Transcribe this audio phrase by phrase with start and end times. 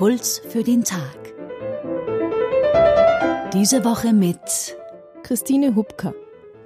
[0.00, 1.34] Impuls für den Tag.
[3.52, 4.40] Diese Woche mit
[5.22, 6.14] Christine Hubka,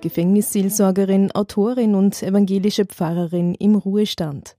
[0.02, 4.56] Gefängnisseelsorgerin, Autorin und evangelische Pfarrerin im Ruhestand.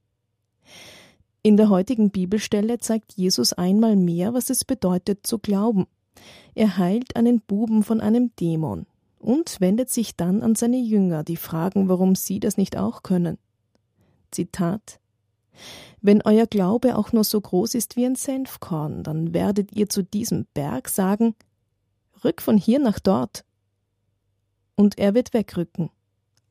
[1.42, 5.88] In der heutigen Bibelstelle zeigt Jesus einmal mehr, was es bedeutet zu glauben.
[6.54, 8.88] Er heilt einen Buben von einem Dämon
[9.20, 13.38] und wendet sich dann an seine Jünger, die fragen, warum sie das nicht auch können.
[14.32, 15.00] Zitat
[16.02, 20.04] Wenn euer Glaube auch nur so groß ist wie ein Senfkorn, dann werdet ihr zu
[20.04, 21.36] diesem Berg sagen
[22.24, 23.46] Rück von hier nach dort.
[24.76, 25.90] Und er wird wegrücken.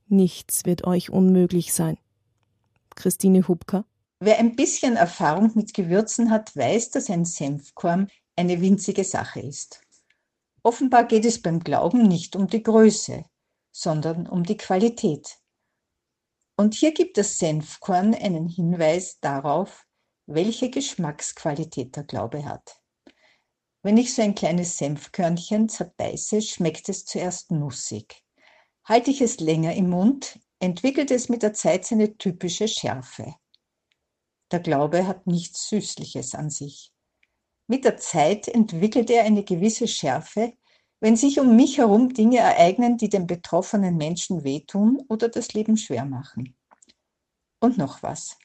[0.09, 1.99] Nichts wird euch unmöglich sein.
[2.95, 3.85] Christine Hubka
[4.21, 9.81] Wer ein bisschen Erfahrung mit Gewürzen hat, weiß, dass ein Senfkorn eine winzige Sache ist.
[10.63, 13.25] Offenbar geht es beim Glauben nicht um die Größe,
[13.71, 15.39] sondern um die Qualität.
[16.57, 19.85] Und hier gibt das Senfkorn einen Hinweis darauf,
[20.27, 22.81] welche Geschmacksqualität der Glaube hat.
[23.83, 28.25] Wenn ich so ein kleines Senfkörnchen zerbeiße, schmeckt es zuerst nussig.
[28.85, 33.35] Halte ich es länger im Mund, entwickelt es mit der Zeit seine typische Schärfe.
[34.51, 36.93] Der Glaube hat nichts Süßliches an sich.
[37.67, 40.55] Mit der Zeit entwickelt er eine gewisse Schärfe,
[41.05, 45.77] wenn sich um mich herum Dinge ereignen, die den betroffenen Menschen wehtun oder das Leben
[45.77, 46.57] schwer machen.
[47.61, 48.39] Und noch was.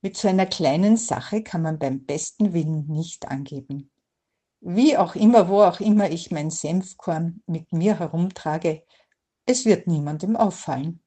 [0.00, 3.90] Mit so einer kleinen Sache kann man beim besten Willen nicht angeben.
[4.60, 8.84] Wie auch immer, wo auch immer ich mein Senfkorn mit mir herumtrage,
[9.44, 11.02] es wird niemandem auffallen.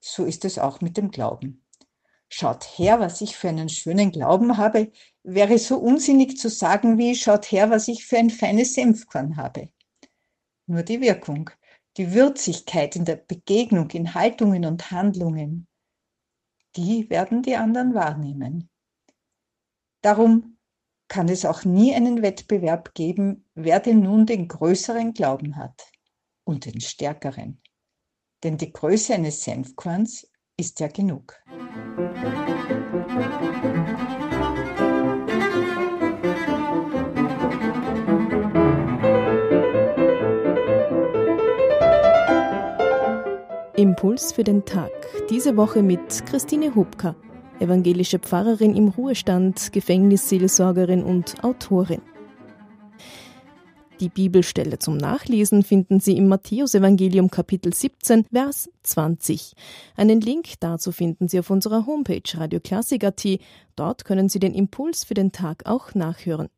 [0.00, 1.64] So ist es auch mit dem Glauben.
[2.28, 4.90] Schaut her, was ich für einen schönen Glauben habe,
[5.22, 9.68] wäre so unsinnig zu sagen wie schaut her, was ich für ein feines Senfkorn habe.
[10.66, 11.50] Nur die Wirkung,
[11.96, 15.68] die Würzigkeit in der Begegnung, in Haltungen und Handlungen,
[16.76, 18.70] die werden die anderen wahrnehmen.
[20.02, 20.58] Darum
[21.08, 25.92] kann es auch nie einen Wettbewerb geben, wer denn nun den größeren Glauben hat
[26.44, 27.60] und den stärkeren.
[28.42, 31.40] Denn die Größe eines Senfkorns ist ja genug.
[43.84, 44.90] Impuls für den Tag.
[45.28, 47.14] Diese Woche mit Christine Hubka,
[47.60, 52.00] evangelische Pfarrerin im Ruhestand, Gefängnisseelsorgerin und Autorin.
[54.00, 59.52] Die Bibelstelle zum Nachlesen finden Sie im Matthäusevangelium Kapitel 17, Vers 20.
[59.96, 63.38] Einen Link dazu finden Sie auf unserer Homepage radioklassik.at.
[63.76, 66.48] Dort können Sie den Impuls für den Tag auch nachhören.